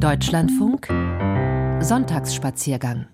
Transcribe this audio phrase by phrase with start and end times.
[0.00, 0.88] Deutschlandfunk
[1.80, 3.06] Sonntagsspaziergang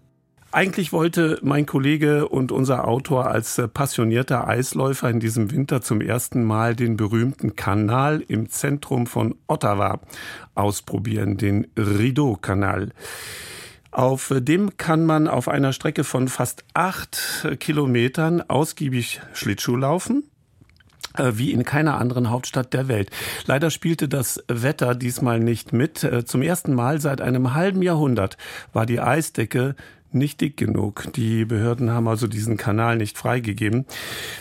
[0.50, 6.44] eigentlich wollte mein Kollege und unser Autor als passionierter Eisläufer in diesem Winter zum ersten
[6.44, 10.00] Mal den berühmten Kanal im Zentrum von Ottawa
[10.54, 12.90] ausprobieren, den Rideau-Kanal.
[13.92, 20.31] Auf dem kann man auf einer Strecke von fast acht Kilometern ausgiebig Schlittschuh laufen äh,
[21.18, 23.10] wie in keiner anderen Hauptstadt der Welt.
[23.46, 26.04] Leider spielte das Wetter diesmal nicht mit.
[26.04, 28.36] Äh, zum ersten Mal seit einem halben Jahrhundert
[28.72, 29.74] war die Eisdecke
[30.14, 31.12] nicht dick genug.
[31.14, 33.86] Die Behörden haben also diesen Kanal nicht freigegeben.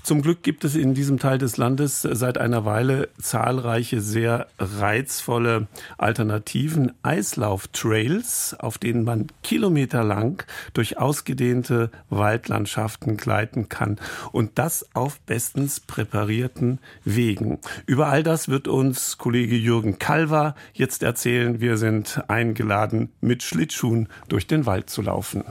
[0.04, 5.68] Zum Glück gibt es in diesem Teil des Landes seit einer Weile zahlreiche sehr reizvolle
[5.98, 10.44] Alternativen, Eislauftrails, auf denen man kilometerlang
[10.74, 14.00] durch ausgedehnte Waldlandschaften gleiten kann
[14.32, 17.60] und das auf bestens präparierten Wegen.
[17.86, 21.62] Über all das wird uns Kollege Jürgen Kalver jetzt erzählen.
[21.62, 25.44] Wir sind eingeladen, mit Schlittschuhen durch den Wald zu laufen.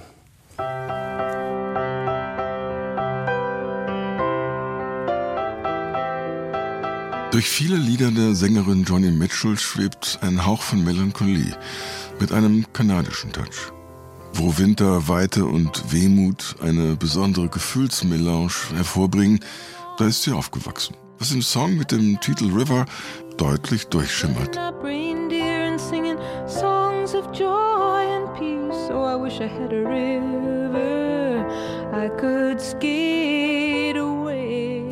[7.31, 11.56] Durch viele Lieder der Sängerin Johnny Mitchell schwebt ein Hauch von Melancholie
[12.19, 13.73] mit einem kanadischen Touch.
[14.33, 19.39] Wo Winter, Weite und Wehmut eine besondere Gefühlsmelange hervorbringen,
[19.97, 20.97] da ist sie aufgewachsen.
[21.20, 22.84] Was im Song mit dem Titel River
[23.36, 24.58] deutlich durchschimmert.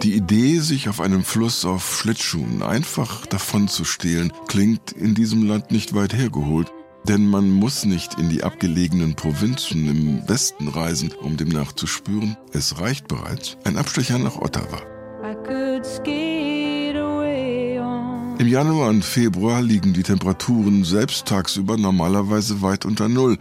[0.03, 5.43] Die Idee, sich auf einem Fluss auf Schlittschuhen einfach davon zu stehlen, klingt in diesem
[5.43, 6.71] Land nicht weit hergeholt.
[7.09, 12.37] Denn man muss nicht in die abgelegenen Provinzen im Westen reisen, um demnach zu spüren.
[12.53, 14.83] Es reicht bereits ein Abstecher nach Ottawa.
[18.39, 23.37] Im Januar und Februar liegen die Temperaturen selbst tagsüber normalerweise weit unter Null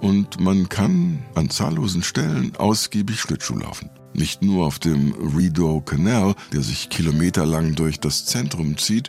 [0.00, 3.88] und man kann an zahllosen Stellen ausgiebig Schlittschuh laufen.
[4.14, 9.08] Nicht nur auf dem Rideau Canal, der sich kilometerlang durch das Zentrum zieht,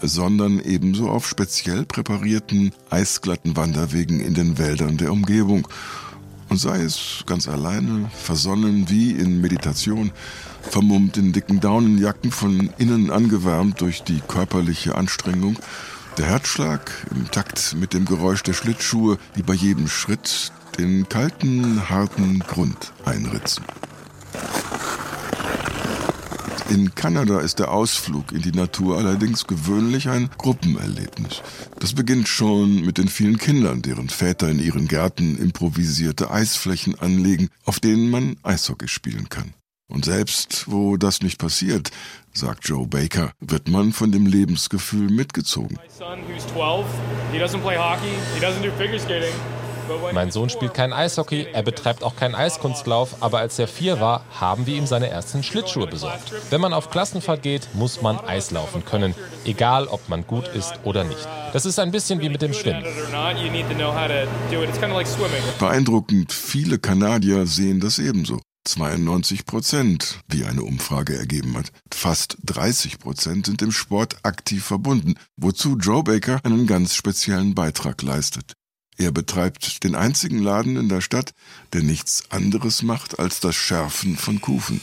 [0.00, 5.66] sondern ebenso auf speziell präparierten eisglatten Wanderwegen in den Wäldern der Umgebung.
[6.48, 10.12] Und sei es ganz alleine, versonnen wie in Meditation,
[10.62, 15.58] vermummt in dicken Daunenjacken, von innen angewärmt durch die körperliche Anstrengung,
[16.18, 21.88] der Herzschlag im Takt mit dem Geräusch der Schlittschuhe, die bei jedem Schritt den kalten,
[21.88, 23.64] harten Grund einritzen.
[26.70, 31.42] In Kanada ist der Ausflug in die Natur allerdings gewöhnlich ein Gruppenerlebnis.
[31.78, 37.48] Das beginnt schon mit den vielen Kindern, deren Väter in ihren Gärten improvisierte Eisflächen anlegen,
[37.64, 39.52] auf denen man Eishockey spielen kann.
[39.88, 41.90] Und selbst wo das nicht passiert,
[42.32, 45.78] sagt Joe Baker, wird man von dem Lebensgefühl mitgezogen.
[50.12, 54.24] Mein Sohn spielt kein Eishockey, er betreibt auch keinen Eiskunstlauf, aber als er vier war,
[54.38, 56.32] haben wir ihm seine ersten Schlittschuhe besorgt.
[56.50, 59.14] Wenn man auf Klassenfahrt geht, muss man Eislaufen können,
[59.44, 61.26] egal ob man gut ist oder nicht.
[61.52, 62.84] Das ist ein bisschen wie mit dem Schwimmen.
[65.58, 68.40] Beeindruckend, viele Kanadier sehen das ebenso.
[68.66, 71.70] 92 Prozent, wie eine Umfrage ergeben hat.
[71.92, 78.02] Fast 30 Prozent sind im Sport aktiv verbunden, wozu Joe Baker einen ganz speziellen Beitrag
[78.02, 78.54] leistet.
[78.96, 81.34] Er betreibt den einzigen Laden in der Stadt,
[81.72, 84.80] der nichts anderes macht als das Schärfen von Kufen.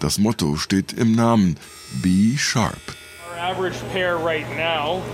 [0.00, 1.56] Das Motto steht im Namen
[2.02, 2.80] Be Sharp.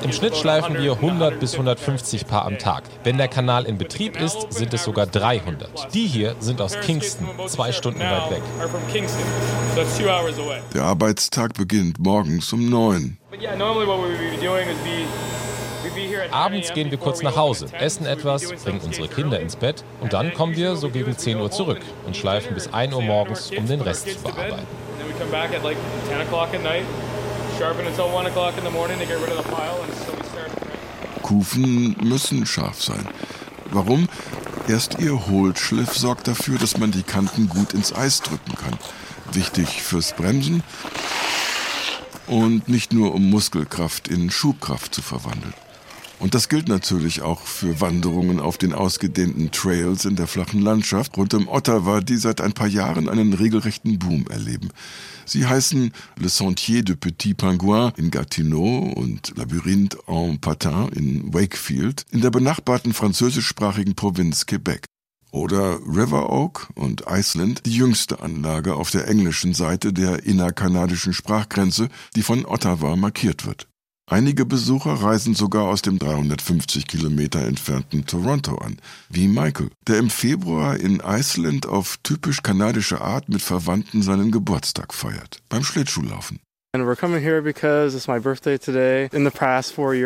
[0.02, 2.84] Im Schnitt schleifen wir 100 bis 150 Paar am Tag.
[3.02, 5.94] Wenn der Kanal in Betrieb ist, sind es sogar 300.
[5.94, 8.42] Die hier sind aus Kingston, zwei Stunden weit weg.
[10.74, 13.16] Der Arbeitstag beginnt morgens um 9.
[16.30, 20.34] Abends gehen wir kurz nach Hause, essen etwas, bringen unsere Kinder ins Bett und dann
[20.34, 23.80] kommen wir so gegen 10 Uhr zurück und schleifen bis 1 Uhr morgens, um den
[23.80, 24.66] Rest zu bearbeiten.
[31.22, 33.06] Kufen müssen scharf sein.
[33.70, 34.08] Warum?
[34.68, 38.78] Erst ihr Hohlschliff sorgt dafür, dass man die Kanten gut ins Eis drücken kann.
[39.32, 40.62] Wichtig fürs Bremsen
[42.26, 45.54] und nicht nur um Muskelkraft in Schubkraft zu verwandeln.
[46.20, 51.16] Und das gilt natürlich auch für Wanderungen auf den ausgedehnten Trails in der flachen Landschaft
[51.16, 54.70] rund um Ottawa, die seit ein paar Jahren einen regelrechten Boom erleben.
[55.24, 62.04] Sie heißen Le Sentier de Petit Pingouin in Gatineau und Labyrinth en Patin in Wakefield
[62.10, 64.86] in der benachbarten französischsprachigen Provinz Quebec.
[65.30, 71.90] Oder River Oak und Iceland, die jüngste Anlage auf der englischen Seite der innerkanadischen Sprachgrenze,
[72.16, 73.67] die von Ottawa markiert wird.
[74.10, 78.78] Einige Besucher reisen sogar aus dem 350 Kilometer entfernten Toronto an,
[79.10, 84.94] wie Michael, der im Februar in Iceland auf typisch kanadische Art mit Verwandten seinen Geburtstag
[84.94, 86.40] feiert, beim Schlittschuhlaufen.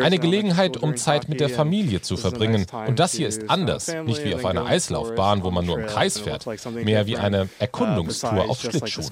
[0.01, 2.65] Eine Gelegenheit, um Zeit mit der Familie zu verbringen.
[2.87, 6.19] Und das hier ist anders, nicht wie auf einer Eislaufbahn, wo man nur im Kreis
[6.19, 9.03] fährt, mehr wie eine uh, Erkundungstour auf Schlittschuhen.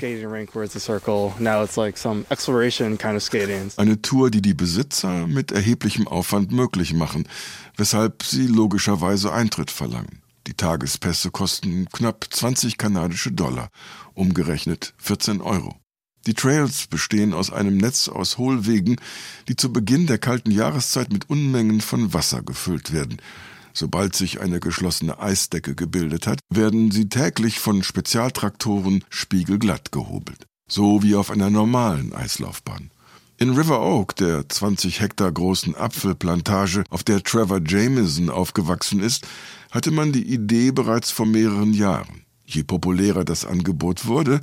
[3.77, 7.27] Eine Tour, die die Besitzer mit erheblichem Aufwand möglich machen,
[7.75, 10.21] weshalb sie logischerweise Eintritt verlangen.
[10.47, 13.67] Die Tagespässe kosten knapp 20 kanadische Dollar,
[14.13, 15.80] umgerechnet 14 Euro.
[16.27, 18.97] Die Trails bestehen aus einem Netz aus Hohlwegen,
[19.47, 23.17] die zu Beginn der kalten Jahreszeit mit Unmengen von Wasser gefüllt werden.
[23.73, 30.45] Sobald sich eine geschlossene Eisdecke gebildet hat, werden sie täglich von Spezialtraktoren spiegelglatt gehobelt.
[30.69, 32.91] So wie auf einer normalen Eislaufbahn.
[33.37, 39.25] In River Oak, der 20 Hektar großen Apfelplantage, auf der Trevor Jameson aufgewachsen ist,
[39.71, 42.25] hatte man die Idee bereits vor mehreren Jahren.
[42.53, 44.41] Je populärer das Angebot wurde,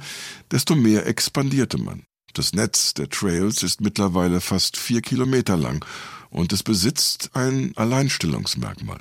[0.51, 2.05] desto mehr expandierte man.
[2.33, 5.85] Das Netz der Trails ist mittlerweile fast vier Kilometer lang
[6.31, 9.01] und es besitzt ein Alleinstellungsmerkmal.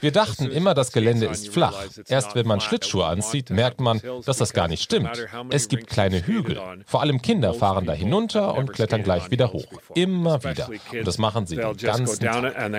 [0.00, 1.74] Wir dachten immer, das Gelände ist flach.
[2.06, 5.10] Erst wenn man Schlittschuhe anzieht, merkt man, dass das gar nicht stimmt.
[5.50, 6.60] Es gibt kleine Hügel.
[6.86, 9.66] Vor allem Kinder fahren da hinunter und klettern gleich wieder hoch.
[9.94, 10.68] Immer wieder.
[10.68, 12.72] Und das machen sie den ganzen Tag.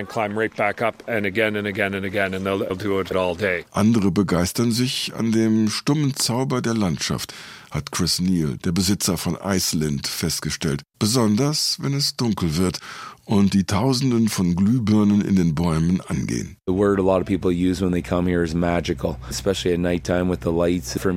[3.72, 7.34] Andere begeistern sich an dem stummen Zauber der Landschaft
[7.72, 10.82] hat Chris Neal, der Besitzer von Iceland, festgestellt.
[11.02, 12.80] Besonders, wenn es dunkel wird
[13.32, 16.58] und die Tausenden von Glühbirnen in den Bäumen angehen.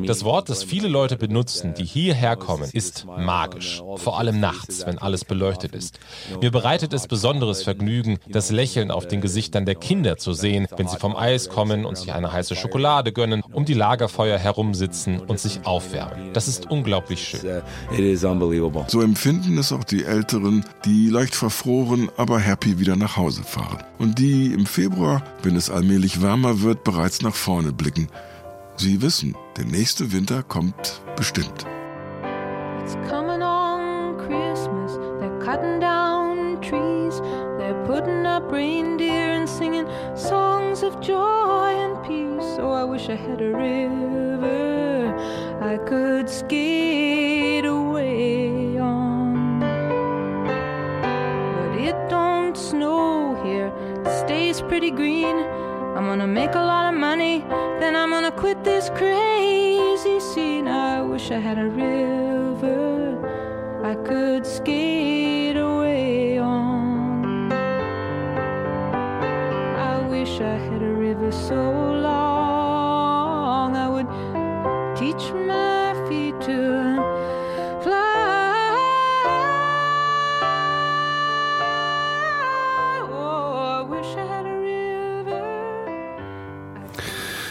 [0.06, 3.82] Das Wort, das viele Leute benutzen, die hierher kommen, ist magisch.
[3.96, 5.98] Vor allem nachts, wenn alles beleuchtet ist.
[6.40, 10.86] Mir bereitet es besonderes Vergnügen, das Lächeln auf den Gesichtern der Kinder zu sehen, wenn
[10.86, 15.40] sie vom Eis kommen und sich eine heiße Schokolade gönnen, um die Lagerfeuer herumsitzen und
[15.40, 16.32] sich aufwärmen.
[16.32, 17.40] Das ist unglaublich schön.
[18.86, 23.82] So empfinden es auch die Älteren, die leicht verfroren aber happy wieder nach Hause fahren.
[23.98, 28.08] Und die im Februar, wenn es allmählich wärmer wird, bereits nach vorne blicken.
[28.76, 31.66] Sie wissen, der nächste Winter kommt bestimmt.
[32.82, 37.20] It's coming on Christmas, they're cutting down trees,
[37.58, 42.58] they're putting up reindeer and singing songs of joy and peace.
[42.58, 45.14] Oh, I wish I had a river
[45.60, 47.33] I could skate
[54.68, 55.36] pretty green.
[55.96, 57.44] I'm gonna make a lot of money,
[57.80, 60.66] then I'm gonna quit this crazy scene.
[60.68, 63.18] I wish I had a river
[63.84, 67.52] I could skate away on.
[69.92, 71.83] I wish I had a river so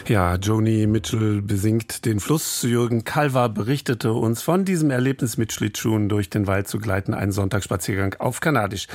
[0.09, 2.63] Ja, Joni Mitchell besingt den Fluss.
[2.63, 7.31] Jürgen Kalver berichtete uns von diesem Erlebnis mit Schlittschuhen durch den Wald zu gleiten, einen
[7.31, 8.87] Sonntagsspaziergang auf Kanadisch.